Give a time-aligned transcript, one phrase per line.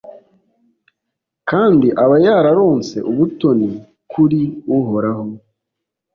[1.49, 3.69] kandi aba yararonse ubutoni
[4.11, 4.41] kuri
[4.77, 5.25] Uhoraho